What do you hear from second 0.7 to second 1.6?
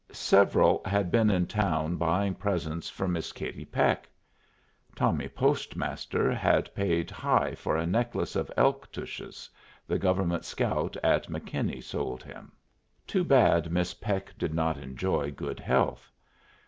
had been in